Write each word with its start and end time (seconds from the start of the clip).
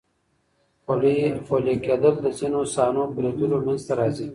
خولې 1.45 1.75
کېدل 1.85 2.15
د 2.21 2.27
ځینو 2.39 2.61
صحنو 2.73 3.03
په 3.13 3.19
لیدلو 3.23 3.57
منځ 3.65 3.81
ته 3.87 3.93
راځي. 3.99 4.27